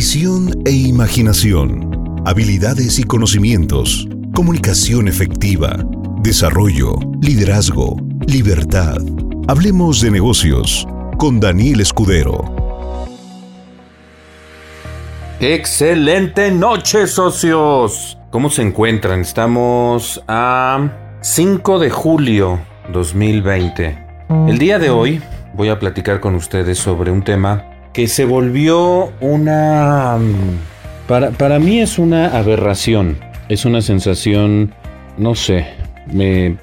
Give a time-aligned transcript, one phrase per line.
[0.00, 5.76] visión e imaginación, habilidades y conocimientos, comunicación efectiva,
[6.22, 8.96] desarrollo, liderazgo, libertad.
[9.46, 12.42] Hablemos de negocios con Daniel Escudero.
[15.38, 18.16] Excelente noche, socios.
[18.30, 19.20] ¿Cómo se encuentran?
[19.20, 22.58] Estamos a 5 de julio
[22.90, 23.98] 2020.
[24.48, 25.22] El día de hoy
[25.52, 30.18] voy a platicar con ustedes sobre un tema que se volvió una...
[31.08, 34.72] Para, para mí es una aberración, es una sensación,
[35.18, 35.66] no sé,
[36.12, 36.56] me...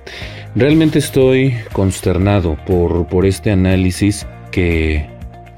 [0.55, 5.07] Realmente estoy consternado por, por este análisis que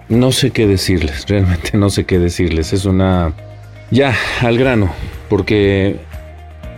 [0.09, 2.73] no sé qué decirles, realmente no sé qué decirles.
[2.73, 3.33] Es una...
[3.91, 4.91] Ya, al grano,
[5.30, 5.97] porque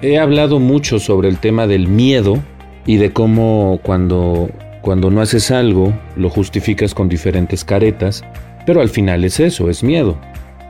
[0.01, 2.41] he hablado mucho sobre el tema del miedo
[2.85, 4.49] y de cómo cuando,
[4.81, 8.23] cuando no haces algo lo justificas con diferentes caretas
[8.65, 10.17] pero al final es eso, es miedo.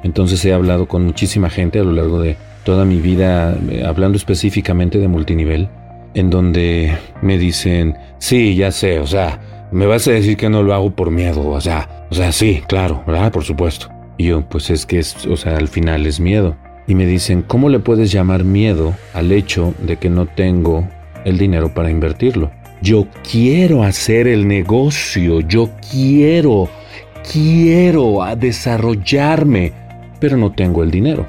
[0.03, 4.17] Entonces he hablado con muchísima gente a lo largo de toda mi vida, eh, hablando
[4.17, 5.69] específicamente de multinivel,
[6.13, 9.39] en donde me dicen, sí, ya sé, o sea,
[9.71, 12.61] me vas a decir que no lo hago por miedo, o sea, o sea, sí,
[12.67, 13.31] claro, ¿verdad?
[13.31, 13.89] Por supuesto.
[14.17, 16.57] Y yo, pues es que es, o sea, al final es miedo.
[16.87, 20.87] Y me dicen, ¿cómo le puedes llamar miedo al hecho de que no tengo
[21.23, 22.51] el dinero para invertirlo?
[22.81, 26.69] Yo quiero hacer el negocio, yo quiero
[27.29, 29.73] quiero desarrollarme,
[30.19, 31.27] pero no tengo el dinero.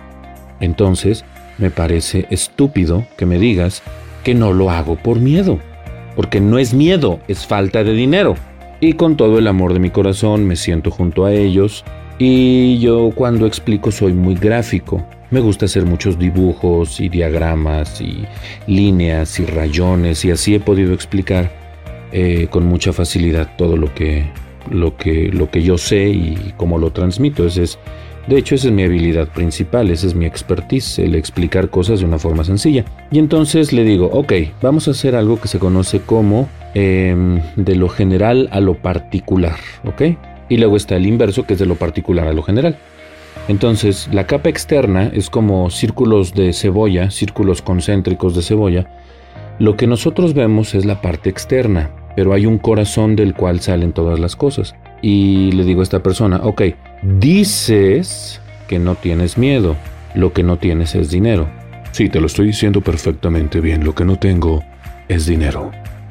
[0.60, 1.24] Entonces,
[1.58, 3.82] me parece estúpido que me digas
[4.24, 5.58] que no lo hago por miedo,
[6.16, 8.34] porque no es miedo, es falta de dinero.
[8.80, 11.84] Y con todo el amor de mi corazón me siento junto a ellos
[12.18, 15.04] y yo cuando explico soy muy gráfico.
[15.30, 18.24] Me gusta hacer muchos dibujos y diagramas y
[18.66, 21.50] líneas y rayones y así he podido explicar
[22.12, 24.24] eh, con mucha facilidad todo lo que
[24.70, 27.46] lo que, lo que yo sé y cómo lo transmito.
[27.46, 27.78] Ese es,
[28.26, 32.06] de hecho, esa es mi habilidad principal, esa es mi expertise, el explicar cosas de
[32.06, 32.84] una forma sencilla.
[33.10, 37.74] Y entonces le digo, ok, vamos a hacer algo que se conoce como em, de
[37.74, 40.16] lo general a lo particular, ¿ok?
[40.48, 42.76] Y luego está el inverso, que es de lo particular a lo general.
[43.48, 48.86] Entonces, la capa externa es como círculos de cebolla, círculos concéntricos de cebolla.
[49.58, 53.92] Lo que nosotros vemos es la parte externa, pero hay un corazón del cual salen
[53.92, 54.74] todas las cosas.
[55.00, 56.62] Y le digo a esta persona, ok,
[57.02, 59.76] dices que no tienes miedo,
[60.14, 61.48] lo que no tienes es dinero.
[61.92, 64.62] Sí, te lo estoy diciendo perfectamente bien, lo que no tengo
[65.08, 65.70] es dinero.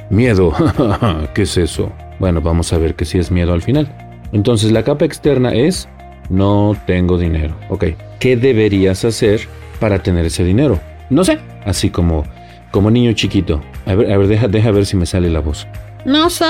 [0.09, 0.53] Miedo,
[1.33, 1.91] ¿qué es eso?
[2.19, 3.91] Bueno, vamos a ver que sí es miedo al final.
[4.31, 5.87] Entonces la capa externa es,
[6.29, 7.55] no tengo dinero.
[7.69, 7.85] Ok,
[8.19, 9.41] ¿qué deberías hacer
[9.79, 10.79] para tener ese dinero?
[11.09, 12.25] No sé, así como,
[12.71, 13.61] como niño chiquito.
[13.85, 15.67] A ver, a ver, deja, deja ver si me sale la voz.
[16.05, 16.45] No sé.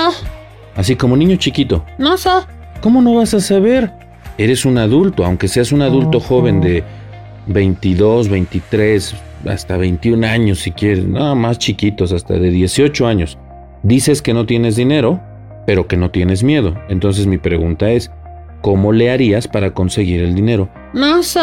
[0.76, 1.84] Así como niño chiquito.
[1.98, 2.30] No sé.
[2.80, 3.92] ¿Cómo no vas a saber?
[4.38, 6.82] Eres un adulto, aunque seas un adulto joven de
[7.46, 9.14] 22, 23,
[9.46, 13.38] hasta 21 años si quieres, no, más chiquitos, hasta de 18 años.
[13.82, 15.20] Dices que no tienes dinero,
[15.66, 16.74] pero que no tienes miedo.
[16.88, 18.10] Entonces mi pregunta es,
[18.62, 20.68] ¿cómo le harías para conseguir el dinero?
[20.94, 21.40] No sé.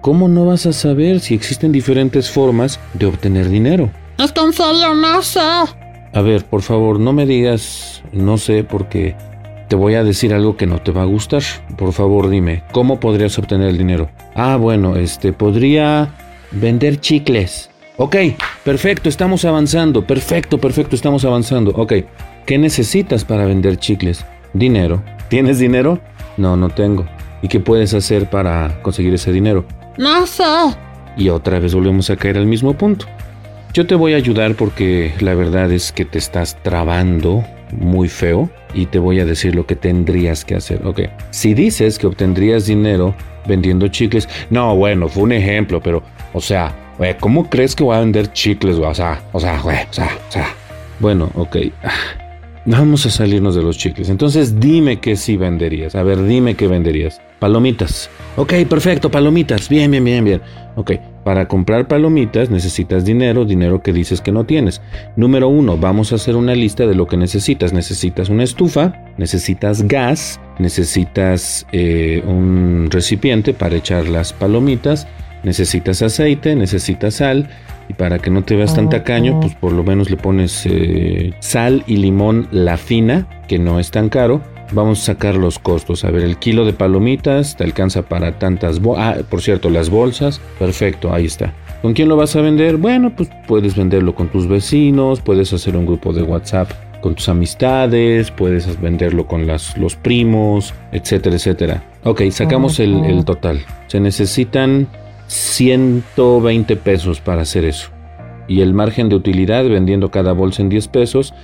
[0.00, 3.90] ¿Cómo no vas a saber si existen diferentes formas de obtener dinero?
[4.18, 5.40] Es que en serio no sé.
[6.16, 9.14] A ver, por favor, no me digas, no sé, porque
[9.68, 11.42] te voy a decir algo que no te va a gustar.
[11.76, 14.08] Por favor, dime, ¿cómo podrías obtener el dinero?
[14.34, 16.14] Ah, bueno, este, podría
[16.52, 17.68] vender chicles.
[17.98, 18.16] Ok,
[18.64, 20.06] perfecto, estamos avanzando.
[20.06, 21.72] Perfecto, perfecto, estamos avanzando.
[21.72, 21.92] Ok,
[22.46, 24.24] ¿qué necesitas para vender chicles?
[24.54, 25.02] Dinero.
[25.28, 26.00] ¿Tienes dinero?
[26.38, 27.04] No, no tengo.
[27.42, 29.66] ¿Y qué puedes hacer para conseguir ese dinero?
[29.98, 30.44] No sé.
[31.18, 33.04] Y otra vez volvemos a caer al mismo punto.
[33.76, 38.48] Yo te voy a ayudar porque la verdad es que te estás trabando muy feo
[38.72, 40.80] y te voy a decir lo que tendrías que hacer.
[40.86, 43.14] Ok, si dices que obtendrías dinero
[43.46, 46.74] vendiendo chicles, no, bueno, fue un ejemplo, pero, o sea,
[47.20, 48.76] ¿cómo crees que voy a vender chicles?
[48.78, 50.46] O sea, o sea, o sea, o sea.
[50.98, 51.56] Bueno, ok.
[52.68, 54.08] Vamos a salirnos de los chicles.
[54.08, 55.94] Entonces dime que sí venderías.
[55.94, 57.20] A ver, dime qué venderías.
[57.38, 58.10] Palomitas.
[58.36, 59.68] Ok, perfecto, palomitas.
[59.68, 60.40] Bien, bien, bien, bien.
[60.74, 60.92] Ok,
[61.22, 64.82] para comprar palomitas necesitas dinero, dinero que dices que no tienes.
[65.14, 67.72] Número uno, vamos a hacer una lista de lo que necesitas.
[67.72, 75.06] Necesitas una estufa, necesitas gas, necesitas eh, un recipiente para echar las palomitas,
[75.44, 77.48] necesitas aceite, necesitas sal.
[77.88, 81.32] Y para que no te veas tan tacaño, pues por lo menos le pones eh,
[81.40, 84.42] sal y limón la fina, que no es tan caro
[84.72, 86.04] Vamos a sacar los costos.
[86.04, 88.80] A ver, el kilo de palomitas te alcanza para tantas...
[88.96, 90.40] Ah, por cierto, las bolsas.
[90.58, 91.52] Perfecto, ahí está.
[91.82, 92.76] ¿Con quién lo vas a vender?
[92.76, 97.28] Bueno, pues puedes venderlo con tus vecinos, puedes hacer un grupo de WhatsApp con tus
[97.28, 101.84] amistades, puedes venderlo con las, los primos, etcétera, etcétera.
[102.02, 103.60] Ok, sacamos el, el total.
[103.86, 104.88] Se necesitan
[105.26, 107.90] 120 pesos para hacer eso.
[108.48, 111.34] Y el margen de utilidad vendiendo cada bolsa en 10 pesos,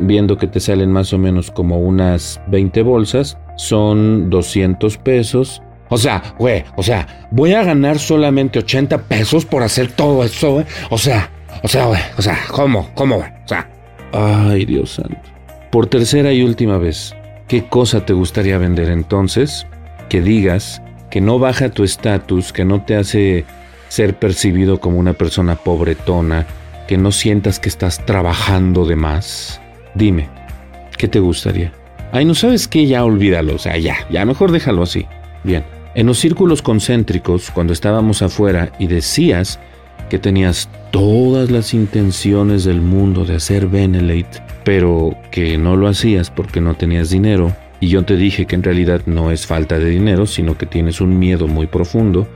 [0.00, 5.62] viendo que te salen más o menos como unas 20 bolsas, son 200 pesos.
[5.88, 10.54] O sea, güey, o sea, voy a ganar solamente 80 pesos por hacer todo eso,
[10.54, 10.66] güey.
[10.90, 11.30] O sea,
[11.62, 12.90] o sea, güey, o sea, ¿cómo?
[12.94, 13.28] ¿Cómo, güey?
[13.44, 13.70] O sea,
[14.12, 15.16] ay, Dios santo.
[15.70, 17.14] Por tercera y última vez,
[17.46, 19.66] ¿qué cosa te gustaría vender entonces?
[20.08, 20.82] Que digas
[21.16, 23.46] que no baja tu estatus, que no te hace
[23.88, 26.46] ser percibido como una persona pobretona,
[26.86, 29.58] que no sientas que estás trabajando de más.
[29.94, 30.28] Dime,
[30.98, 31.72] ¿qué te gustaría?
[32.12, 35.06] Ay, no sabes qué, ya olvídalo, o sea, ya, ya mejor déjalo así.
[35.42, 35.64] Bien,
[35.94, 39.58] en los círculos concéntricos, cuando estábamos afuera y decías
[40.10, 46.30] que tenías todas las intenciones del mundo de hacer Benelate, pero que no lo hacías
[46.30, 49.90] porque no tenías dinero, y yo te dije que en realidad no es falta de
[49.90, 52.28] dinero, sino que tienes un miedo muy profundo,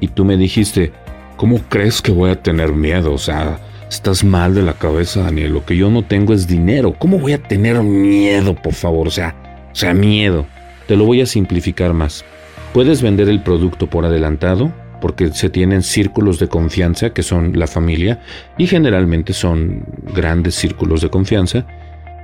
[0.00, 0.92] y tú me dijiste,
[1.36, 3.12] ¿cómo crees que voy a tener miedo?
[3.12, 3.58] O sea,
[3.88, 7.32] estás mal de la cabeza, Daniel, lo que yo no tengo es dinero, ¿cómo voy
[7.32, 9.08] a tener miedo, por favor?
[9.08, 9.34] O sea,
[9.72, 10.46] o sea, miedo.
[10.86, 12.24] Te lo voy a simplificar más.
[12.72, 17.66] Puedes vender el producto por adelantado, porque se tienen círculos de confianza que son la
[17.66, 18.20] familia
[18.56, 19.84] y generalmente son
[20.14, 21.66] grandes círculos de confianza,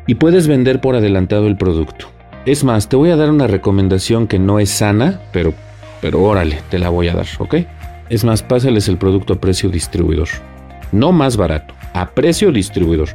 [0.06, 2.10] y puedes vender por adelantado el producto.
[2.46, 5.52] Es más, te voy a dar una recomendación que no es sana, pero,
[6.00, 7.56] pero órale, te la voy a dar, ¿ok?
[8.08, 10.28] Es más, pásales el producto a precio distribuidor.
[10.90, 13.10] No más barato, a precio distribuidor.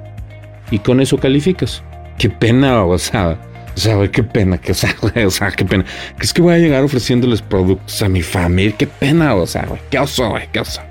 [0.69, 1.83] Y con eso calificas.
[2.19, 3.39] Qué pena, o sea,
[3.75, 4.95] o sea, qué pena, que, o sea,
[5.25, 5.85] o sea, qué pena.
[6.21, 8.75] Es que voy a llegar ofreciéndoles productos a mi familia.
[8.77, 10.81] Qué pena, o güey, qué oso, güey, qué oso.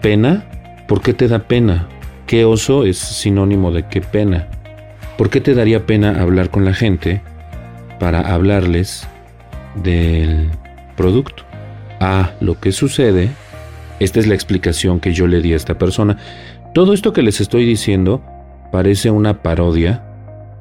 [0.00, 0.46] ¿Pena?
[0.88, 1.88] ¿Por qué te da pena?
[2.26, 4.48] ¿Qué oso es sinónimo de qué pena?
[5.18, 7.20] ¿Por qué te daría pena hablar con la gente
[8.00, 9.06] para hablarles
[9.76, 10.50] del
[10.96, 11.44] producto.
[12.00, 13.30] Ah, lo que sucede,
[14.00, 16.16] esta es la explicación que yo le di a esta persona.
[16.74, 18.22] Todo esto que les estoy diciendo
[18.72, 20.02] parece una parodia,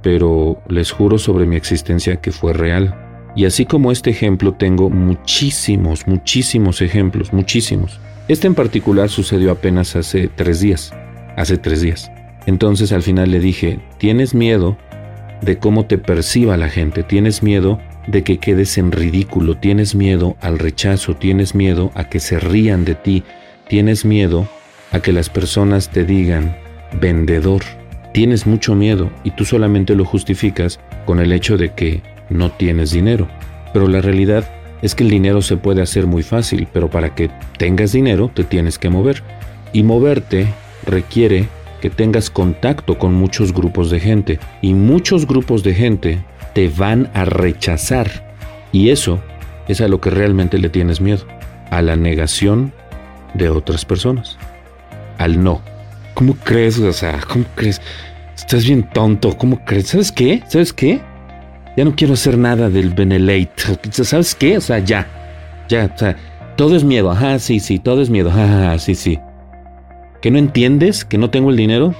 [0.03, 2.93] pero les juro sobre mi existencia que fue real.
[3.35, 7.99] Y así como este ejemplo tengo muchísimos, muchísimos ejemplos, muchísimos.
[8.27, 10.91] Este en particular sucedió apenas hace tres días,
[11.37, 12.11] hace tres días.
[12.47, 14.77] Entonces al final le dije, ¿tienes miedo
[15.41, 20.35] de cómo te perciba la gente, tienes miedo de que quedes en ridículo, tienes miedo
[20.41, 23.23] al rechazo, tienes miedo a que se rían de ti,
[23.67, 24.47] tienes miedo
[24.91, 26.55] a que las personas te digan
[26.99, 27.61] vendedor,
[28.13, 32.91] tienes mucho miedo y tú solamente lo justificas con el hecho de que no tienes
[32.91, 33.27] dinero.
[33.73, 34.49] Pero la realidad
[34.81, 38.43] es que el dinero se puede hacer muy fácil, pero para que tengas dinero te
[38.43, 39.23] tienes que mover.
[39.71, 40.47] Y moverte
[40.85, 41.47] requiere
[41.79, 46.23] que tengas contacto con muchos grupos de gente y muchos grupos de gente
[46.53, 48.09] te van a rechazar
[48.71, 49.19] y eso
[49.67, 51.25] es a lo que realmente le tienes miedo,
[51.71, 52.73] a la negación
[53.33, 54.37] de otras personas,
[55.17, 55.61] al no.
[56.13, 56.79] ¿Cómo crees?
[56.79, 57.81] O sea, ¿cómo crees?
[58.35, 59.89] Estás bien tonto, ¿cómo crees?
[59.89, 60.43] ¿Sabes qué?
[60.47, 60.99] ¿Sabes qué?
[61.77, 63.53] Ya no quiero hacer nada del Benelate.
[63.91, 64.57] ¿Sabes qué?
[64.57, 65.07] O sea, ya.
[65.69, 66.15] Ya, o sea,
[66.57, 67.11] todo es miedo.
[67.11, 68.29] Ajá, sí, sí, todo es miedo.
[68.33, 69.19] Ajá, sí, sí.
[70.21, 71.95] ¿Que no entiendes que no tengo el dinero?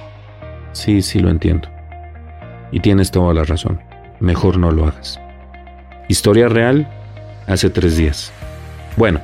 [0.72, 1.68] Sí, sí lo entiendo.
[2.70, 3.80] Y tienes toda la razón.
[4.20, 5.18] Mejor no lo hagas.
[6.08, 6.86] Historia real,
[7.46, 8.30] hace tres días.
[8.96, 9.20] Bueno,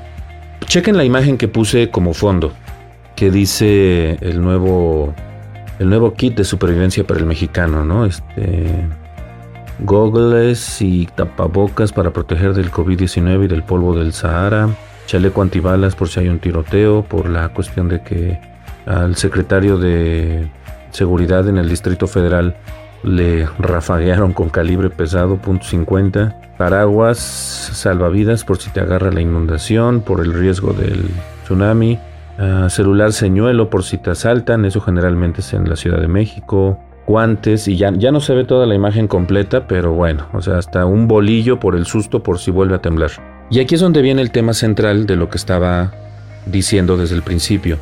[0.64, 2.52] chequen la imagen que puse como fondo,
[3.14, 5.14] que dice el nuevo,
[5.78, 8.06] el nuevo kit de supervivencia para el mexicano, ¿no?
[8.06, 8.86] Este,
[9.80, 14.70] gogles y tapabocas para proteger del COVID-19 y del polvo del Sahara,
[15.06, 18.55] chaleco antibalas por si hay un tiroteo, por la cuestión de que
[18.86, 20.50] al secretario de
[20.90, 22.56] seguridad en el Distrito Federal
[23.02, 30.20] le rafaguearon con calibre pesado .50, paraguas, salvavidas por si te agarra la inundación, por
[30.20, 31.08] el riesgo del
[31.44, 31.98] tsunami,
[32.38, 36.80] ah, celular señuelo por si te asaltan, eso generalmente es en la Ciudad de México,
[37.06, 40.58] guantes y ya, ya no se ve toda la imagen completa, pero bueno, o sea,
[40.58, 43.10] hasta un bolillo por el susto por si vuelve a temblar.
[43.50, 45.92] Y aquí es donde viene el tema central de lo que estaba
[46.46, 47.78] diciendo desde el principio.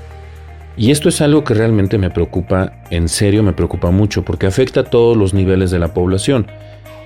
[0.77, 4.81] Y esto es algo que realmente me preocupa, en serio me preocupa mucho, porque afecta
[4.81, 6.47] a todos los niveles de la población.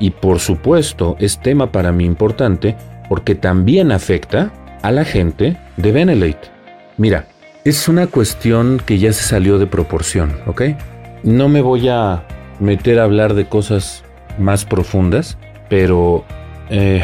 [0.01, 2.77] Y por supuesto es tema para mí importante
[3.09, 6.49] porque también afecta a la gente de Benelate.
[6.97, 7.27] Mira,
[7.65, 10.63] es una cuestión que ya se salió de proporción, ¿ok?
[11.23, 12.25] No me voy a
[12.61, 14.05] meter a hablar de cosas
[14.39, 15.37] más profundas,
[15.69, 16.25] pero...
[16.71, 17.03] Eh,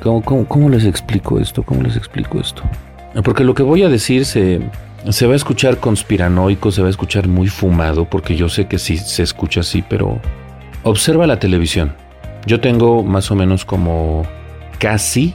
[0.00, 1.64] ¿cómo, les explico esto?
[1.64, 2.62] ¿Cómo les explico esto?
[3.24, 4.60] Porque lo que voy a decir se,
[5.10, 8.78] Se va a escuchar conspiranoico, se va a escuchar muy fumado, porque yo sé que
[8.78, 10.20] sí se escucha así, pero
[10.84, 11.94] observa la televisión.
[12.46, 14.24] Yo tengo más o menos como
[14.78, 15.34] casi,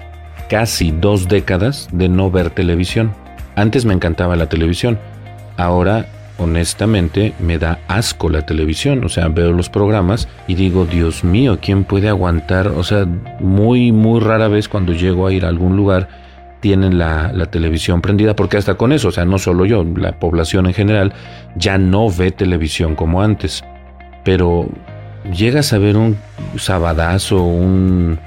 [0.50, 3.14] casi dos décadas de no ver televisión.
[3.56, 5.00] Antes me encantaba la televisión.
[5.58, 6.06] Ahora,
[6.38, 9.04] honestamente, me da asco la televisión.
[9.04, 12.68] O sea, veo los programas y digo, Dios mío, ¿quién puede aguantar?
[12.68, 13.06] O sea,
[13.40, 16.27] muy, muy rara vez cuando llego a ir a algún lugar
[16.60, 20.66] tienen la, televisión prendida, porque hasta con eso, o sea, no solo yo, la población
[20.66, 21.14] en general
[21.56, 23.64] ya no ve televisión como antes.
[24.24, 24.68] Pero
[25.34, 26.18] llegas a ver un
[26.58, 28.20] sabadazo, un...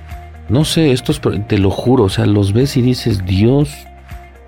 [0.49, 3.71] No sé, estos, te lo juro, o sea, los ves y dices, Dios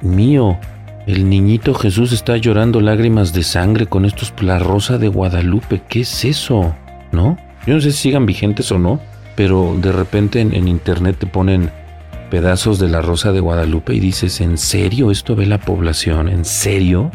[0.01, 0.59] mío,
[1.07, 5.83] el niñito Jesús está llorando lágrimas de sangre con estos la rosa de Guadalupe.
[5.89, 6.75] ¿Qué es eso?
[7.11, 7.37] ¿No?
[7.67, 9.01] Yo no sé si sigan vigentes o no,
[9.35, 11.71] pero de repente en, internet te ponen
[12.33, 16.31] pedazos de la rosa de Guadalupe y dices, ¿en serio esto ve la población?
[16.31, 17.11] ¿En serio?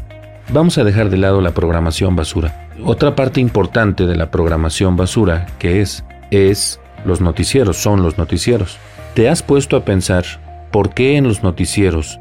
[0.50, 2.70] Vamos a dejar de lado la programación basura.
[2.86, 8.78] Otra parte importante de la programación basura que es, es los noticieros, son los noticieros.
[9.16, 10.24] ¿Te has puesto a pensar
[10.70, 12.20] por qué en los noticieros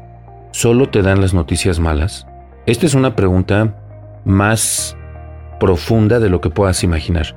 [0.49, 2.25] solo te dan las noticias malas?
[2.65, 3.75] Esta es una pregunta
[4.25, 4.97] más
[5.59, 7.35] profunda de lo que puedas imaginar.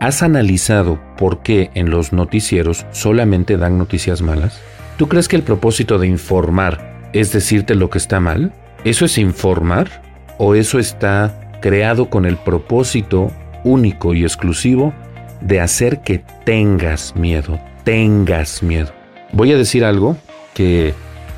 [0.00, 4.60] ¿Has analizado por qué en los noticieros solamente dan noticias malas?
[4.98, 8.52] ¿Tú crees que el propósito de informar es decirte lo que está mal?
[8.82, 10.02] ¿Eso es informar?
[10.38, 13.30] ¿O eso está creado con el propósito
[13.62, 14.92] único y exclusivo
[15.40, 17.60] de hacer que tengas miedo?
[17.84, 18.90] Tengas miedo.
[19.32, 20.16] Voy a decir algo
[20.52, 20.94] que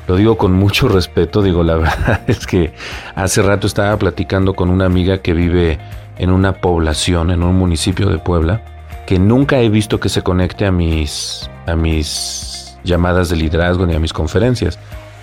[0.07, 2.73] lo digo con mucho respeto, digo, la verdad es que
[3.13, 5.77] hace rato estaba platicando con una amiga que vive
[6.17, 8.63] en una población, en un municipio de Puebla,
[9.05, 12.50] que nunca he visto que se conecte a mis, a mis
[12.83, 14.79] llamadas de liderazgo ni a mis conferencias.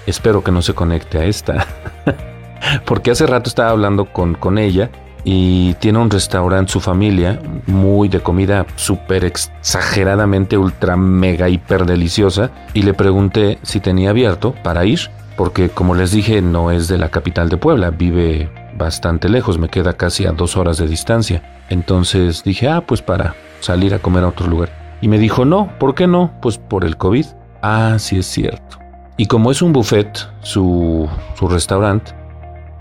[0.06, 1.66] Espero que no se conecte a esta.
[2.84, 4.90] Porque hace rato estaba hablando con, con ella
[5.24, 12.50] y tiene un restaurante, su familia, muy de comida súper exageradamente ultra mega hiper deliciosa.
[12.74, 15.00] Y le pregunté si tenía abierto para ir,
[15.36, 19.68] porque como les dije, no es de la capital de Puebla, vive bastante lejos, me
[19.68, 21.64] queda casi a dos horas de distancia.
[21.68, 24.70] Entonces dije, ah, pues para salir a comer a otro lugar.
[25.00, 26.32] Y me dijo, no, ¿por qué no?
[26.40, 27.26] Pues por el COVID.
[27.62, 28.78] Ah, sí es cierto.
[29.16, 32.12] Y como es un buffet, su, su restaurante,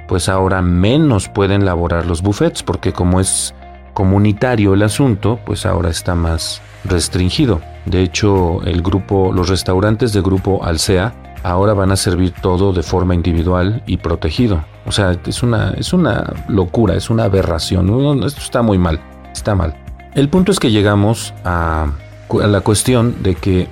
[0.07, 3.53] pues ahora menos pueden laborar los buffets porque como es
[3.93, 7.61] comunitario el asunto, pues ahora está más restringido.
[7.85, 12.83] De hecho, el grupo, los restaurantes de grupo Alsea ahora van a servir todo de
[12.83, 14.63] forma individual y protegido.
[14.85, 18.23] O sea, es una, es una locura, es una aberración.
[18.23, 18.99] Esto está muy mal,
[19.33, 19.75] está mal.
[20.13, 21.87] El punto es que llegamos a,
[22.29, 23.67] a la cuestión de que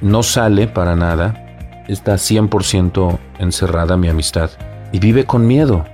[0.00, 4.50] no sale para nada, está 100% encerrada mi amistad
[4.92, 5.84] y vive con miedo,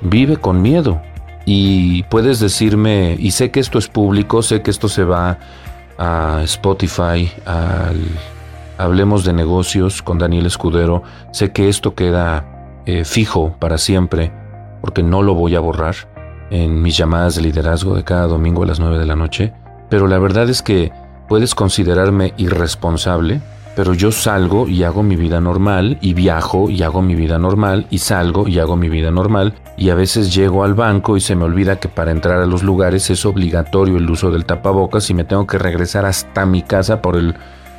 [0.00, 1.00] vive con miedo.
[1.48, 5.38] Y puedes decirme, y sé que esto es público, sé que esto se va
[5.96, 8.00] a Spotify, al
[8.78, 14.32] Hablemos de negocios con Daniel Escudero, sé que esto queda eh, fijo para siempre,
[14.82, 15.94] porque no lo voy a borrar
[16.50, 19.54] en mis llamadas de liderazgo de cada domingo a las 9 de la noche,
[19.88, 20.92] pero la verdad es que
[21.28, 23.40] puedes considerarme irresponsable
[23.76, 27.86] pero yo salgo y hago mi vida normal y viajo y hago mi vida normal
[27.90, 31.36] y salgo y hago mi vida normal y a veces llego al banco y se
[31.36, 35.14] me olvida que para entrar a los lugares es obligatorio el uso del tapabocas y
[35.14, 37.34] me tengo que regresar hasta mi casa por el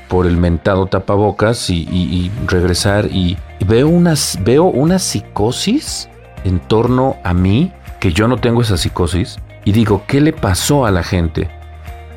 [0.07, 6.09] por el mentado tapabocas y, regresar y, veo unas veo una psicosis
[6.45, 10.85] en torno a mí que yo no tengo esa psicosis y digo qué le pasó
[10.85, 11.49] a la gente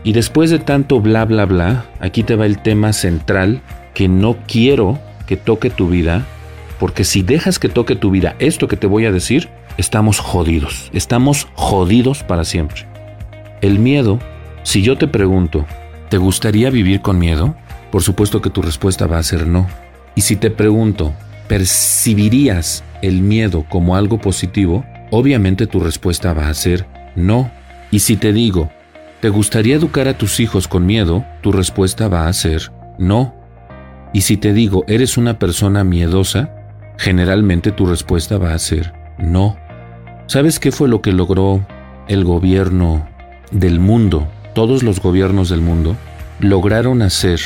[0.02, 3.61] y después de tanto bla bla bla, aquí te va el tema central
[3.95, 6.26] que no quiero que toque tu vida,
[6.78, 10.90] porque si dejas que toque tu vida esto que te voy a decir, estamos jodidos,
[10.92, 12.87] estamos jodidos para siempre.
[13.61, 14.19] El miedo,
[14.62, 15.66] si yo te pregunto,
[16.09, 17.54] ¿te gustaría vivir con miedo?
[17.90, 19.66] Por supuesto que tu respuesta va a ser no.
[20.14, 21.12] Y si te pregunto,
[21.49, 24.85] ¿percibirías el miedo como algo positivo?
[25.11, 27.50] Obviamente tu respuesta va a ser no.
[27.90, 28.71] Y si te digo,
[29.21, 31.27] ¿Te gustaría educar a tus hijos con miedo?
[31.43, 33.35] Tu respuesta va a ser no.
[34.15, 36.55] Y si te digo, eres una persona miedosa,
[36.97, 39.59] generalmente tu respuesta va a ser no.
[40.27, 41.67] ¿Sabes qué fue lo que logró
[42.09, 43.07] el gobierno
[43.50, 44.27] del mundo?
[44.55, 45.97] Todos los gobiernos del mundo
[46.41, 47.41] lograron hacer,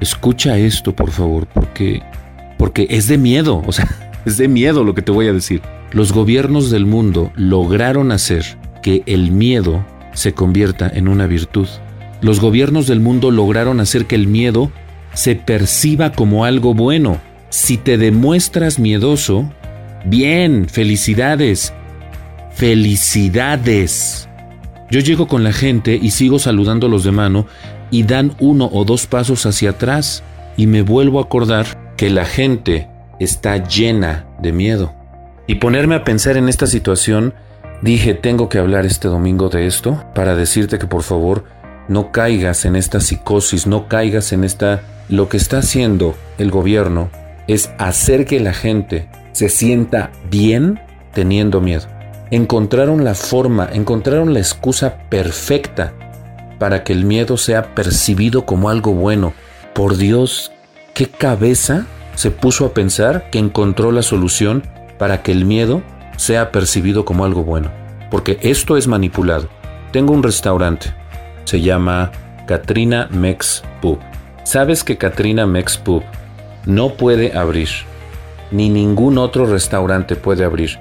[0.00, 2.02] escucha esto por favor, porque,
[2.58, 3.86] porque es de miedo, o sea,
[4.24, 5.62] es de miedo lo que te voy a decir.
[5.92, 8.44] Los gobiernos del mundo lograron hacer
[8.82, 11.68] que el miedo se convierta en una virtud.
[12.22, 14.72] Los gobiernos del mundo lograron hacer que el miedo
[15.12, 17.20] se perciba como algo bueno.
[17.50, 19.52] Si te demuestras miedoso,
[20.04, 21.72] Bien, felicidades.
[22.52, 24.28] Felicidades.
[24.90, 27.46] Yo llego con la gente y sigo saludándolos de mano
[27.90, 30.22] y dan uno o dos pasos hacia atrás
[30.58, 32.86] y me vuelvo a acordar que la gente
[33.18, 34.94] está llena de miedo.
[35.46, 37.32] Y ponerme a pensar en esta situación,
[37.84, 41.44] dije, tengo que hablar este domingo de esto para decirte que por favor
[41.86, 44.82] no caigas en esta psicosis, no caigas en esta...
[45.10, 47.10] Lo que está haciendo el gobierno
[47.46, 50.80] es hacer que la gente se sienta bien
[51.12, 51.86] teniendo miedo.
[52.30, 55.92] Encontraron la forma, encontraron la excusa perfecta
[56.58, 59.34] para que el miedo sea percibido como algo bueno.
[59.74, 60.52] Por Dios,
[60.94, 64.62] ¿qué cabeza se puso a pensar que encontró la solución
[64.96, 65.82] para que el miedo
[66.16, 67.70] sea percibido como algo bueno?
[68.10, 69.48] Porque esto es manipulado.
[69.92, 70.94] Tengo un restaurante,
[71.44, 72.10] se llama
[72.46, 73.98] Katrina Mex Pub.
[74.44, 76.02] ¿Sabes que Katrina Mex Pub
[76.66, 77.68] no puede abrir?
[78.50, 80.78] Ni ningún otro restaurante puede abrir.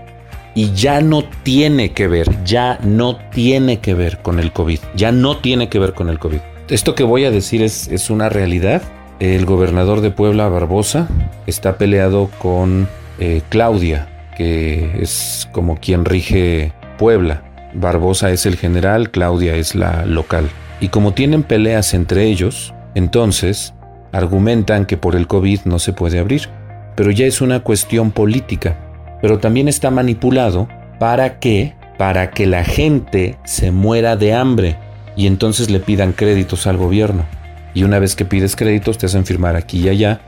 [0.55, 4.79] Y ya no tiene que ver, ya no tiene que ver con el COVID.
[4.95, 6.39] Ya no tiene que ver con el COVID.
[6.69, 8.81] Esto que voy a decir es, es una realidad.
[9.19, 11.07] El gobernador de Puebla, Barbosa,
[11.47, 12.87] está peleado con
[13.19, 17.43] eh, Claudia, que es como quien rige Puebla.
[17.73, 20.49] Barbosa es el general, Claudia es la local.
[20.79, 23.73] Y como tienen peleas entre ellos, entonces
[24.11, 26.49] argumentan que por el COVID no se puede abrir.
[26.95, 28.77] Pero ya es una cuestión política.
[29.21, 30.67] Pero también está manipulado
[30.99, 34.77] para que, para que la gente se muera de hambre
[35.15, 37.25] y entonces le pidan créditos al gobierno.
[37.73, 40.21] Y una vez que pides créditos te hacen firmar aquí y allá.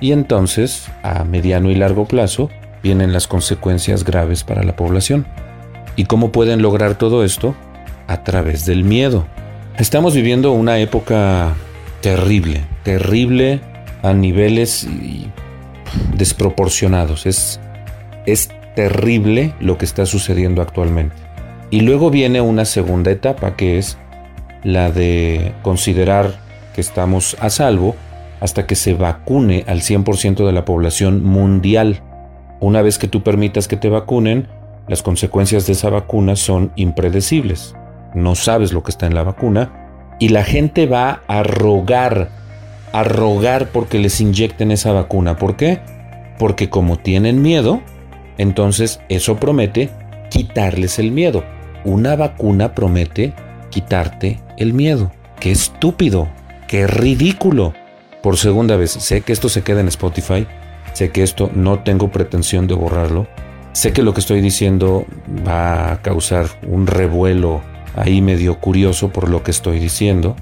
[0.00, 2.50] Y entonces, a mediano y largo plazo,
[2.82, 5.26] vienen las consecuencias graves para la población.
[5.96, 7.54] ¿Y cómo pueden lograr todo esto?
[8.06, 9.26] A través del miedo.
[9.78, 11.54] Estamos viviendo una época
[12.00, 13.60] terrible, terrible
[14.02, 14.86] a niveles
[16.14, 17.26] desproporcionados.
[17.26, 17.60] Es,
[18.26, 21.16] es terrible lo que está sucediendo actualmente.
[21.70, 23.98] Y luego viene una segunda etapa que es
[24.64, 26.34] la de considerar
[26.74, 27.96] que estamos a salvo
[28.40, 32.02] hasta que se vacune al 100% de la población mundial.
[32.60, 34.48] Una vez que tú permitas que te vacunen,
[34.88, 37.74] las consecuencias de esa vacuna son impredecibles
[38.14, 42.30] no sabes lo que está en la vacuna, y la gente va a rogar,
[42.92, 45.36] a rogar porque les inyecten esa vacuna.
[45.36, 45.80] ¿Por qué?
[46.38, 47.80] Porque como tienen miedo,
[48.36, 49.90] entonces eso promete
[50.30, 51.44] quitarles el miedo.
[51.84, 53.32] Una vacuna promete
[53.70, 55.12] quitarte el miedo.
[55.38, 56.28] Qué estúpido,
[56.66, 57.74] qué ridículo.
[58.22, 60.46] Por segunda vez, sé que esto se queda en Spotify,
[60.98, 63.28] sé que esto no tengo pretensión de borrarlo,
[63.70, 65.06] sé que lo que estoy diciendo
[65.46, 67.62] va a causar un revuelo
[67.94, 70.34] ahí medio curioso por lo que estoy diciendo,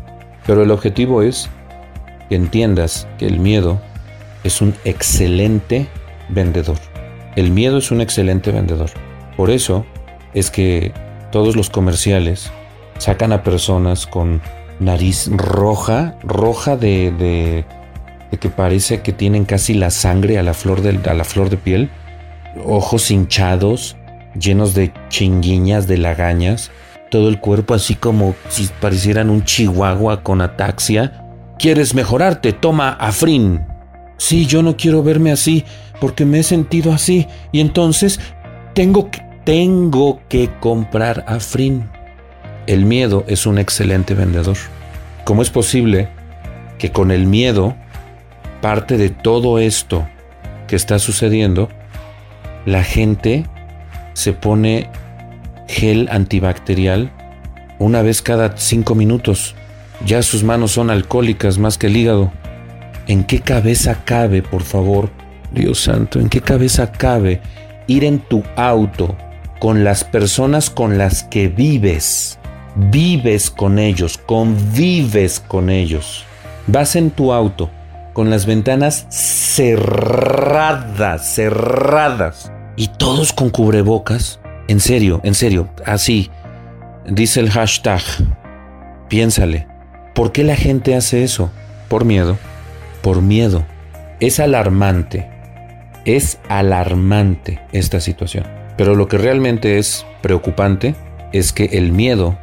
[0.46, 1.50] pero el objetivo es
[2.30, 3.82] que entiendas que el miedo
[4.44, 5.88] es un excelente
[6.30, 6.78] vendedor.
[7.34, 8.88] El miedo es un excelente vendedor.
[9.36, 9.84] Por eso
[10.32, 10.94] es que
[11.32, 12.50] todos los comerciales
[12.96, 14.40] sacan a personas con
[14.80, 17.66] nariz roja, roja de, de,
[18.30, 21.56] que parece que tienen casi la sangre a la flor de, a la flor de
[21.56, 21.90] piel,
[22.64, 23.96] ojos hinchados,
[24.38, 26.70] llenos de chinguiñas, de lagañas,
[27.10, 31.24] todo el cuerpo así como si parecieran un chihuahua con ataxia.
[31.58, 32.52] ¿Quieres mejorarte?
[32.52, 33.64] Toma Afrin.
[34.18, 35.64] Sí, yo no quiero verme así
[36.00, 38.20] porque me he sentido así y entonces
[38.74, 41.88] tengo que, tengo que comprar Afrin.
[42.66, 44.56] El miedo es un excelente vendedor.
[45.24, 46.08] ¿Cómo es posible
[46.78, 47.76] que con el miedo,
[48.60, 50.06] parte de todo esto
[50.66, 51.68] que está sucediendo,
[52.64, 53.46] la gente
[54.14, 54.88] se pone
[55.68, 57.10] gel antibacterial
[57.78, 59.54] una vez cada cinco minutos.
[60.04, 62.32] Ya sus manos son alcohólicas más que el hígado.
[63.06, 65.10] ¿En qué cabeza cabe, por favor,
[65.52, 67.40] Dios santo, en qué cabeza cabe
[67.86, 69.16] ir en tu auto
[69.60, 72.38] con las personas con las que vives?
[72.74, 76.24] Vives con ellos, convives con ellos.
[76.66, 77.70] Vas en tu auto
[78.16, 79.74] con las ventanas cerradas,
[81.34, 86.30] cerradas, y todos con cubrebocas en serio, en serio, así,
[87.06, 88.00] dice el hashtag,
[89.10, 89.66] piénsale,
[90.14, 91.50] ¿por qué la gente hace eso?
[91.88, 92.38] Por miedo,
[93.02, 93.66] por miedo.
[94.18, 95.28] Es alarmante,
[96.06, 98.46] es alarmante esta situación.
[98.78, 100.94] Pero lo que realmente es preocupante
[101.32, 102.38] es que el miedo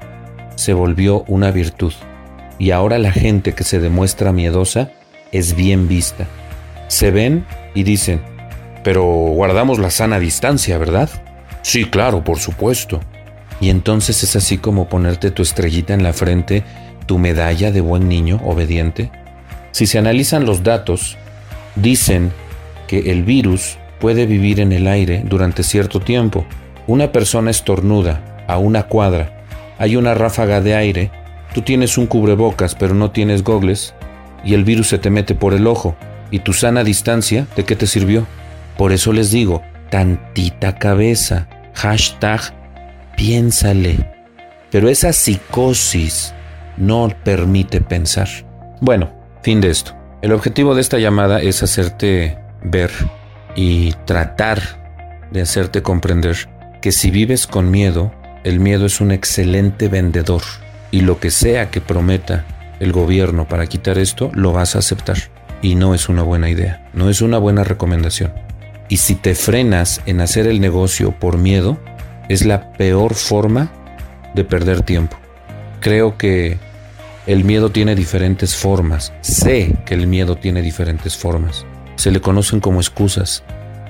[0.56, 1.94] se volvió una virtud.
[2.60, 4.92] Y ahora la gente que se demuestra miedosa
[5.34, 6.28] es bien vista.
[6.88, 8.22] Se ven y dicen,
[8.84, 11.10] pero guardamos la sana distancia, ¿verdad?
[11.64, 13.02] Sí, claro, por supuesto.
[13.60, 16.64] Y entonces es así como ponerte tu estrellita en la frente,
[17.06, 19.12] tu medalla de buen niño obediente.
[19.72, 21.18] Si se analizan los datos,
[21.76, 22.32] dicen
[22.88, 26.46] que el virus puede vivir en el aire durante cierto tiempo.
[26.86, 29.46] Una persona estornuda a una cuadra,
[29.80, 31.12] hay una ráfaga de aire,
[31.54, 33.96] tú tienes un cubrebocas pero no tienes gogles
[34.44, 35.96] y el virus se te mete por el ojo.
[36.32, 38.26] ¿Y tu sana distancia de qué te sirvió?
[38.78, 42.42] Por eso les digo, tantita cabeza, hashtag,
[43.16, 44.10] piénsale.
[44.72, 46.34] Pero esa psicosis
[46.78, 48.28] no permite pensar.
[48.82, 49.12] Bueno,
[49.44, 49.96] fin de esto.
[50.22, 52.92] El objetivo de esta llamada es hacerte ver
[53.56, 54.62] y tratar
[55.32, 56.36] de hacerte comprender
[56.82, 58.12] que si vives con miedo,
[58.44, 60.42] el miedo es un excelente vendedor
[60.92, 62.46] y lo que sea que prometa
[62.80, 65.18] el gobierno para quitar esto, lo vas a aceptar.
[65.62, 68.34] Y no es una buena idea, no es una buena recomendación.
[68.90, 71.78] Y si te frenas en hacer el negocio por miedo,
[72.30, 73.72] es la peor forma
[74.36, 75.18] de perder tiempo.
[75.80, 76.58] Creo que
[77.26, 79.14] el miedo tiene diferentes formas.
[79.22, 81.66] Sé que el miedo tiene diferentes formas.
[81.96, 83.44] Se le conocen como excusas.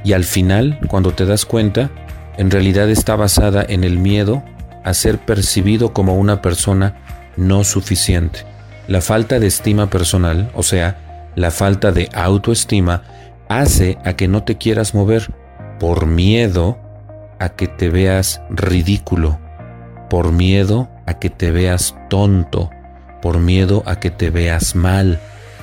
[0.03, 1.89] Y al final, cuando te das cuenta,
[2.37, 4.43] en realidad está basada en el miedo
[4.83, 6.95] a ser percibido como una persona
[7.37, 8.45] no suficiente.
[8.87, 13.03] La falta de estima personal, o sea, la falta de autoestima,
[13.47, 15.31] hace a que no te quieras mover
[15.79, 16.77] por miedo
[17.39, 19.39] a que te veas ridículo,
[20.09, 22.69] por miedo a que te veas tonto,
[23.21, 25.19] por miedo a que te veas mal.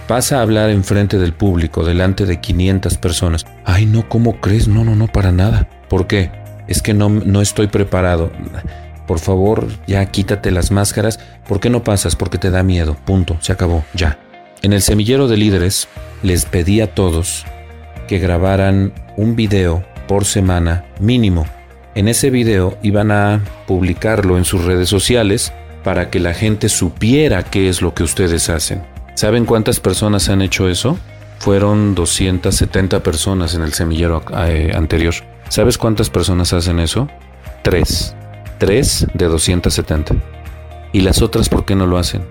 [0.08, 3.46] Vas a hablar enfrente del público, delante de 500 personas.
[3.64, 4.66] Ay, no, ¿cómo crees?
[4.66, 5.68] No, no, no, para nada.
[5.88, 6.32] ¿Por qué?
[6.68, 8.30] Es que no, no estoy preparado.
[9.10, 11.18] Por favor, ya quítate las máscaras.
[11.48, 12.14] ¿Por qué no pasas?
[12.14, 12.96] Porque te da miedo.
[13.04, 13.36] Punto.
[13.40, 13.84] Se acabó.
[13.92, 14.20] Ya.
[14.62, 15.88] En el semillero de líderes
[16.22, 17.44] les pedí a todos
[18.06, 21.44] que grabaran un video por semana mínimo.
[21.96, 27.42] En ese video iban a publicarlo en sus redes sociales para que la gente supiera
[27.42, 28.84] qué es lo que ustedes hacen.
[29.16, 30.96] ¿Saben cuántas personas han hecho eso?
[31.40, 35.14] Fueron 270 personas en el semillero eh, anterior.
[35.48, 37.08] ¿Sabes cuántas personas hacen eso?
[37.64, 38.14] Tres.
[38.60, 40.14] 3 de 270.
[40.92, 42.22] ¿Y las otras por qué no lo hacen?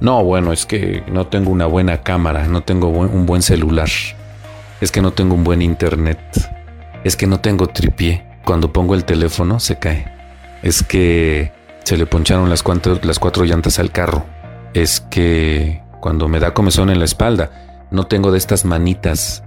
[0.00, 3.88] No, bueno, es que no tengo una buena cámara, no tengo un buen celular,
[4.80, 6.20] es que no tengo un buen internet,
[7.02, 8.24] es que no tengo tripié.
[8.44, 10.06] Cuando pongo el teléfono se cae.
[10.62, 11.52] Es que
[11.84, 14.24] se le poncharon las cuatro, las cuatro llantas al carro.
[14.74, 19.42] Es que cuando me da comezón en la espalda, no tengo de estas manitas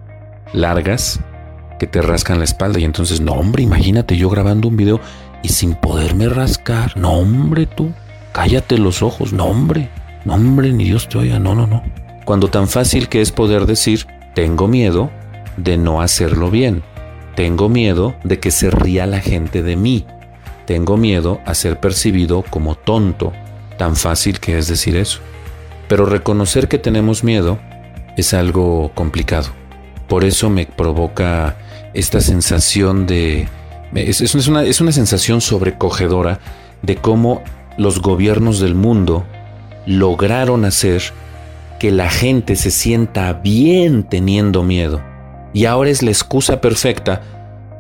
[0.53, 1.21] largas
[1.79, 2.79] que te rascan la espalda.
[2.79, 4.99] Y entonces, no, hombre, imagínate yo grabando un video
[5.43, 6.95] y sin poderme rascar.
[6.97, 7.91] No, hombre, tú.
[8.31, 9.33] Cállate los ojos.
[9.33, 9.89] No, hombre.
[10.25, 11.39] No, hombre, ni Dios te oiga.
[11.39, 11.83] No, no, no.
[12.25, 15.09] Cuando tan fácil que es poder decir, tengo miedo
[15.57, 16.83] de no hacerlo bien.
[17.35, 20.05] Tengo miedo de que se ría la gente de mí.
[20.65, 23.33] Tengo miedo a ser percibido como tonto.
[23.77, 25.19] Tan fácil que es decir eso.
[25.87, 27.59] Pero reconocer que tenemos miedo
[28.15, 29.49] es algo complicado.
[30.07, 31.57] Por eso me provoca
[31.93, 33.47] esta sensación de
[33.93, 36.39] es, una, es una sensación sobrecogedora
[36.81, 37.43] de cómo
[37.77, 39.25] los gobiernos del mundo
[39.85, 41.01] lograron hacer
[41.79, 45.01] que la gente se sienta bien teniendo miedo.
[45.53, 47.21] Y ahora es la excusa perfecta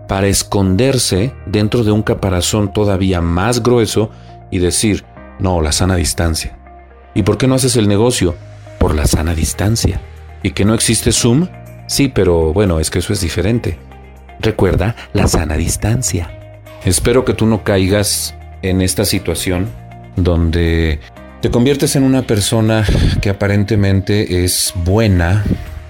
[0.07, 4.09] para esconderse dentro de un caparazón todavía más grueso
[4.49, 5.05] y decir,
[5.39, 6.57] no, la sana distancia.
[7.13, 8.35] ¿Y por qué no haces el negocio?
[8.79, 10.01] Por la sana distancia.
[10.43, 11.47] ¿Y que no existe Zoom?
[11.87, 13.77] Sí, pero bueno, es que eso es diferente.
[14.41, 16.29] Recuerda la sana distancia.
[16.83, 19.69] Espero que tú no caigas en esta situación
[20.15, 20.99] donde
[21.41, 22.85] te conviertes en una persona
[23.21, 25.43] que aparentemente es buena,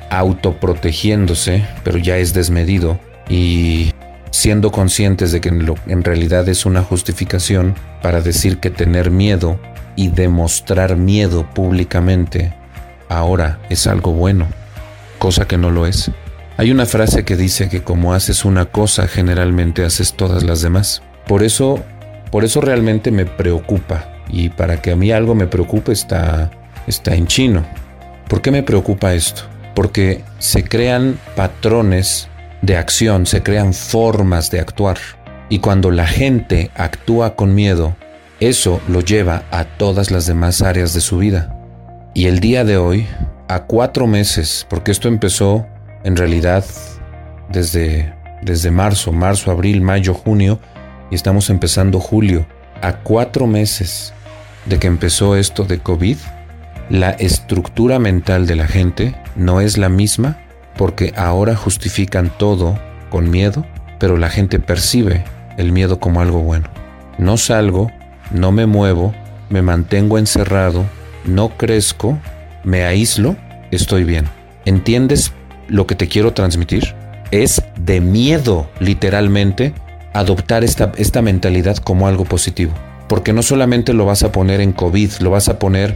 [0.09, 3.93] autoprotegiéndose, pero ya es desmedido y
[4.31, 9.59] siendo conscientes de que en realidad es una justificación para decir que tener miedo
[9.95, 12.53] y demostrar miedo públicamente
[13.07, 14.47] ahora es algo bueno,
[15.19, 16.11] cosa que no lo es.
[16.57, 21.01] Hay una frase que dice que como haces una cosa, generalmente haces todas las demás.
[21.27, 21.79] Por eso,
[22.29, 24.09] por eso realmente me preocupa.
[24.29, 26.51] Y para que a mí algo me preocupe está,
[26.87, 27.65] está en chino.
[28.27, 29.43] ¿Por qué me preocupa esto?
[29.75, 32.27] Porque se crean patrones
[32.61, 34.97] de acción, se crean formas de actuar.
[35.49, 37.95] Y cuando la gente actúa con miedo,
[38.39, 41.55] eso lo lleva a todas las demás áreas de su vida.
[42.13, 43.07] Y el día de hoy,
[43.47, 45.67] a cuatro meses, porque esto empezó
[46.03, 46.65] en realidad
[47.49, 50.59] desde, desde marzo, marzo, abril, mayo, junio,
[51.09, 52.45] y estamos empezando julio,
[52.81, 54.13] a cuatro meses
[54.65, 56.17] de que empezó esto de COVID,
[56.89, 60.39] la estructura mental de la gente no es la misma
[60.77, 62.77] porque ahora justifican todo
[63.09, 63.65] con miedo,
[63.99, 65.23] pero la gente percibe
[65.57, 66.69] el miedo como algo bueno.
[67.17, 67.91] No salgo,
[68.31, 69.13] no me muevo,
[69.49, 70.85] me mantengo encerrado,
[71.25, 72.17] no crezco,
[72.63, 73.35] me aíslo,
[73.69, 74.25] estoy bien.
[74.65, 75.33] ¿Entiendes
[75.71, 76.93] lo que te quiero transmitir.
[77.31, 79.73] es de miedo, literalmente,
[80.13, 82.73] adoptar esta, esta mentalidad como algo positivo.
[83.07, 85.95] Porque no solamente lo vas a poner en COVID, lo vas a poner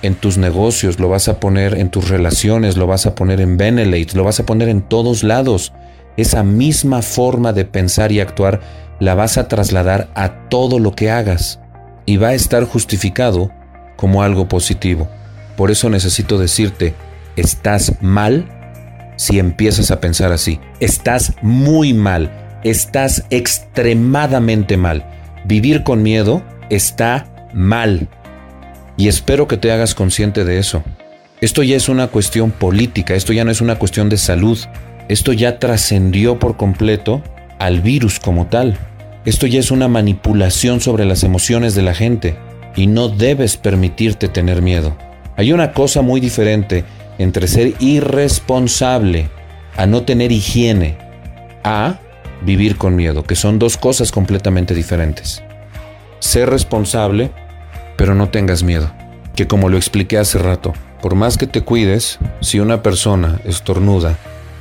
[0.00, 3.58] en tus negocios, lo vas a poner en tus relaciones, lo vas a poner en
[3.58, 5.74] Benelate, lo vas a poner en todos lados.
[6.16, 8.60] Esa misma forma de pensar y actuar
[9.00, 11.60] la vas a trasladar a todo lo que hagas
[12.06, 13.50] y va a estar justificado
[13.96, 15.08] como algo positivo.
[15.58, 16.94] Por eso necesito decirte,
[17.36, 18.59] estás mal
[19.20, 20.58] si empiezas a pensar así.
[20.80, 22.30] Estás muy mal,
[22.64, 25.04] estás extremadamente mal.
[25.44, 28.08] Vivir con miedo está mal.
[28.96, 30.82] Y espero que te hagas consciente de eso.
[31.42, 34.58] Esto ya es una cuestión política, esto ya no es una cuestión de salud,
[35.08, 37.22] esto ya trascendió por completo
[37.58, 38.78] al virus como tal.
[39.26, 42.38] Esto ya es una manipulación sobre las emociones de la gente
[42.74, 44.96] y no debes permitirte tener miedo.
[45.36, 46.84] Hay una cosa muy diferente
[47.22, 49.28] entre ser irresponsable
[49.76, 50.96] a no tener higiene
[51.64, 51.98] a
[52.42, 55.42] vivir con miedo, que son dos cosas completamente diferentes.
[56.18, 57.30] Ser responsable
[58.00, 58.90] pero no tengas miedo.
[59.36, 64.16] Que como lo expliqué hace rato, por más que te cuides, si una persona estornuda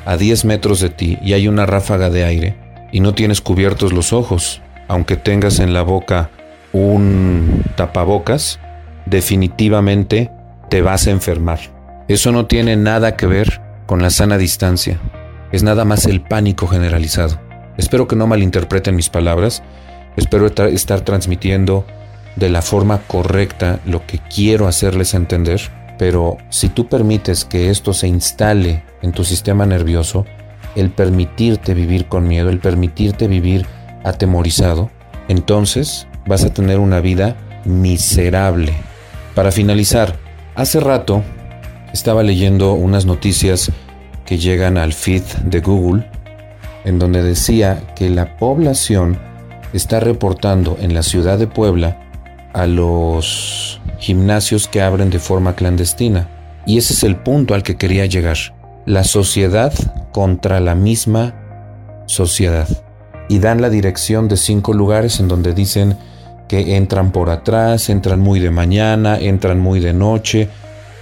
[0.06, 2.58] a 10 metros de ti y hay una ráfaga de aire
[2.91, 6.30] y no tienes cubiertos los ojos, aunque tengas en la boca
[6.74, 8.60] un tapabocas,
[9.06, 10.30] definitivamente
[10.69, 11.79] te vas a enfermar.
[12.10, 15.00] Eso no tiene nada que ver con la sana distancia.
[15.52, 17.39] Es nada más el pánico generalizado.
[17.78, 19.62] Espero que no malinterpreten mis palabras.
[20.17, 21.86] Espero estar transmitiendo
[22.36, 25.62] de la forma correcta lo que quiero hacerles entender,
[26.00, 30.26] pero si tú permites que esto se instale en tu sistema nervioso,
[30.76, 33.67] el permitirte vivir con miedo, el permitirte vivir
[34.04, 34.89] atemorizado,
[35.28, 38.74] entonces vas a tener una vida miserable.
[39.36, 40.15] Para finalizar,
[40.56, 41.24] hace rato
[41.93, 43.71] estaba leyendo unas noticias
[44.25, 46.10] que llegan al feed de Google,
[46.86, 49.17] en donde decía que la población
[49.73, 51.99] está reportando en la ciudad de Puebla
[52.54, 56.28] a los gimnasios que abren de forma clandestina.
[56.65, 58.38] Y ese es el punto al que quería llegar.
[58.86, 59.73] La sociedad
[60.12, 61.36] contra la misma
[62.06, 62.67] sociedad.
[63.28, 65.97] Y dan la dirección de cinco lugares en donde dicen
[66.47, 70.49] que entran por atrás, entran muy de mañana, entran muy de noche.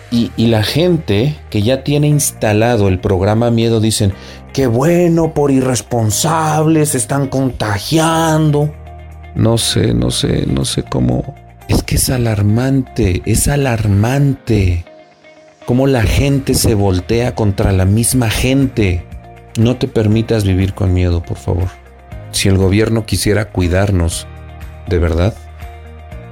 [0.09, 4.13] Y, la gente que ya tiene instalado el programa Miedo dicen,
[4.53, 8.73] qué bueno, por irresponsables, están contagiando.
[9.35, 11.35] No sé, no sé, no sé cómo.
[11.67, 14.85] Es que es alarmante, es alarmante.
[15.65, 19.05] Cómo la gente se voltea contra la misma gente.
[19.59, 21.67] No te permitas vivir con miedo, por favor.
[22.31, 24.25] Si el gobierno quisiera cuidarnos,
[24.87, 25.33] de verdad,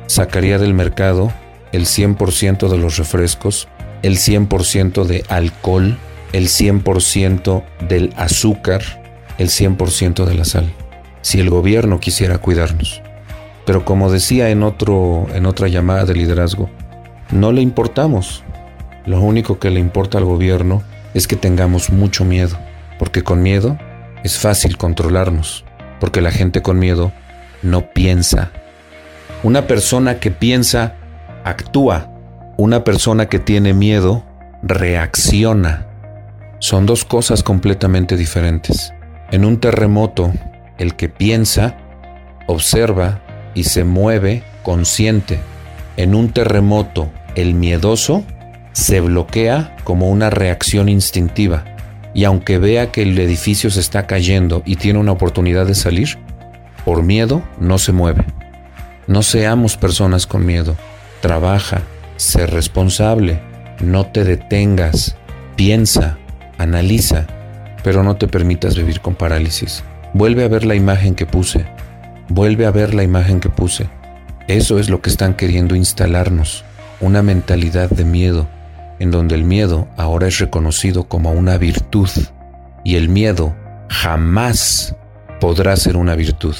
[0.07, 1.33] sacaría del mercado
[1.75, 3.67] el 100% de los refrescos,
[4.01, 5.97] el 100% de alcohol,
[6.33, 8.81] el 100% del azúcar,
[9.37, 10.73] el 100% de la sal
[11.25, 13.01] si el gobierno quisiera cuidarnos.
[13.65, 16.69] Pero como decía en, otro, en otra llamada de liderazgo,
[17.31, 18.43] no le importamos.
[19.07, 20.83] Lo único que le importa al gobierno
[21.15, 22.59] es que tengamos mucho miedo,
[22.99, 23.75] porque con miedo
[24.23, 25.65] es fácil controlarnos,
[25.99, 27.11] porque la gente con miedo
[27.63, 28.51] no piensa.
[29.41, 30.93] Una persona que piensa
[31.45, 32.09] actúa,
[32.57, 34.25] una persona que tiene miedo
[34.63, 35.85] reacciona.
[36.59, 38.93] Son dos cosas completamente diferentes.
[39.31, 40.33] En un terremoto,
[40.79, 41.77] el que piensa,
[42.47, 43.21] observa
[43.53, 45.39] y se mueve consciente.
[45.97, 48.23] En un terremoto, el miedoso
[48.73, 51.63] se bloquea como una reacción instintiva
[52.15, 56.17] y aunque vea que el edificio se está cayendo y tiene una oportunidad de salir,
[56.83, 58.25] por miedo no se mueve.
[59.05, 60.75] No seamos personas con miedo.
[61.25, 61.81] Trabaja,
[62.17, 63.41] sé responsable,
[63.81, 65.17] no te detengas,
[65.55, 66.19] piensa,
[66.59, 67.25] analiza,
[67.83, 69.83] pero no te permitas vivir con parálisis.
[70.13, 71.65] Vuelve a ver la imagen que puse.
[72.29, 73.89] Vuelve a ver la imagen que puse.
[74.47, 76.63] Eso es lo que están queriendo instalarnos.
[77.01, 78.47] Una mentalidad de miedo,
[78.99, 82.09] en donde el miedo ahora es reconocido como una virtud.
[82.83, 83.55] Y el miedo
[83.89, 84.95] jamás
[85.41, 86.55] podrá ser una virtud.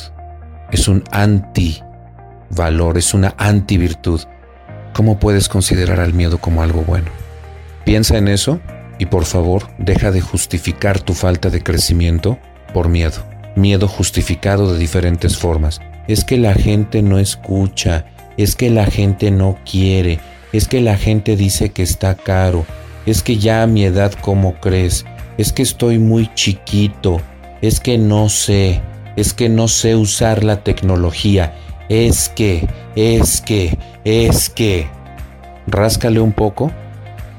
[0.72, 4.22] Es un anti-valor, es una anti-virtud.
[4.96, 7.12] ¿Cómo puedes considerar al miedo como algo bueno?
[7.84, 8.60] Piensa en eso
[8.98, 12.40] y por favor deja de justificar tu falta de crecimiento
[12.74, 15.82] por miedo miedo justificado de diferentes formas.
[16.08, 18.06] Es que la gente no escucha,
[18.38, 20.20] es que la gente no quiere,
[20.52, 22.66] es que la gente dice que está caro,
[23.06, 25.06] es que ya a mi edad cómo crees,
[25.38, 27.22] es que estoy muy chiquito,
[27.62, 28.82] es que no sé,
[29.16, 31.56] es que no sé usar la tecnología,
[31.90, 34.88] es que, es que, es que.
[35.68, 36.72] Ráscale un poco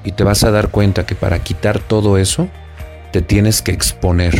[0.04, 2.48] y te vas a dar cuenta que para quitar todo eso
[3.12, 4.34] te tienes que exponer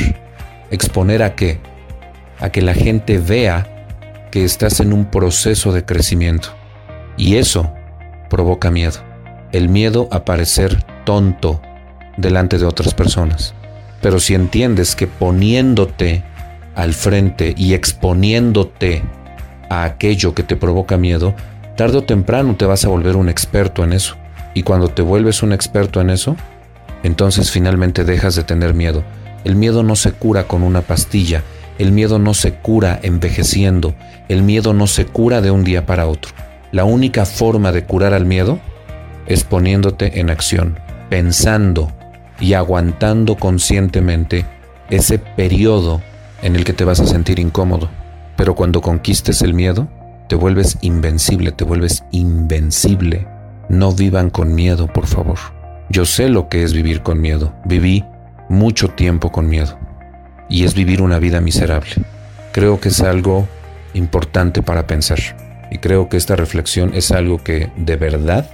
[0.70, 1.58] ¿Exponer a qué?
[2.40, 3.86] A que la gente vea
[4.30, 6.48] que estás en un proceso de crecimiento.
[7.16, 7.72] Y eso
[8.28, 8.98] provoca miedo.
[9.52, 11.62] El miedo a parecer tonto
[12.16, 13.54] delante de otras personas.
[14.02, 16.24] Pero si entiendes que poniéndote
[16.74, 19.02] al frente y exponiéndote
[19.68, 21.34] a aquello que te provoca miedo,
[21.76, 24.16] tarde o temprano te vas a volver un experto en eso.
[24.54, 26.36] Y cuando te vuelves un experto en eso,
[27.02, 29.04] entonces finalmente dejas de tener miedo.
[29.44, 31.42] El miedo no se cura con una pastilla,
[31.78, 33.94] el miedo no se cura envejeciendo,
[34.28, 36.32] el miedo no se cura de un día para otro.
[36.72, 38.58] La única forma de curar al miedo
[39.26, 40.78] es poniéndote en acción,
[41.10, 41.92] pensando
[42.40, 44.44] y aguantando conscientemente
[44.90, 46.00] ese periodo
[46.42, 47.88] en el que te vas a sentir incómodo.
[48.36, 49.88] Pero cuando conquistes el miedo,
[50.28, 53.26] te vuelves invencible, te vuelves invencible.
[53.68, 55.38] No vivan con miedo, por favor.
[55.88, 57.54] Yo sé lo que es vivir con miedo.
[57.64, 58.04] Viví
[58.48, 59.78] mucho tiempo con miedo.
[60.48, 61.90] Y es vivir una vida miserable.
[62.52, 63.48] Creo que es algo
[63.94, 65.18] importante para pensar.
[65.70, 68.48] Y creo que esta reflexión es algo que de verdad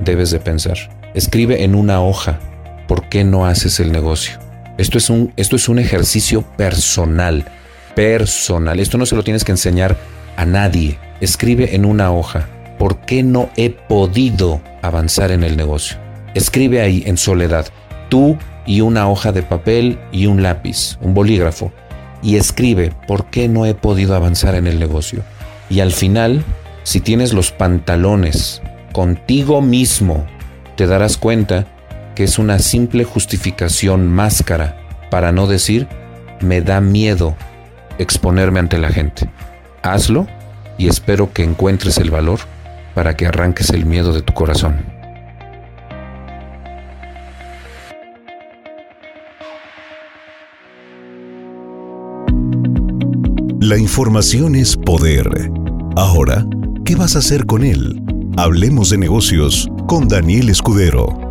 [0.00, 0.76] debes de pensar.
[1.14, 2.38] Escribe en una hoja
[2.86, 4.38] por qué no haces el negocio.
[4.76, 7.44] Esto es un, esto es un ejercicio personal,
[7.98, 8.78] personal.
[8.78, 9.96] Esto no se lo tienes que enseñar
[10.36, 11.00] a nadie.
[11.20, 15.98] Escribe en una hoja por qué no he podido avanzar en el negocio.
[16.32, 17.66] Escribe ahí en soledad,
[18.08, 21.72] tú y una hoja de papel y un lápiz, un bolígrafo,
[22.22, 25.24] y escribe por qué no he podido avanzar en el negocio.
[25.68, 26.44] Y al final,
[26.84, 30.24] si tienes los pantalones contigo mismo,
[30.76, 31.66] te darás cuenta
[32.14, 35.88] que es una simple justificación máscara para no decir
[36.40, 37.34] me da miedo
[37.98, 39.28] exponerme ante la gente.
[39.82, 40.26] Hazlo
[40.78, 42.40] y espero que encuentres el valor
[42.94, 44.98] para que arranques el miedo de tu corazón.
[53.60, 55.28] La información es poder.
[55.94, 56.46] Ahora,
[56.84, 58.02] ¿qué vas a hacer con él?
[58.38, 61.27] Hablemos de negocios con Daniel Escudero.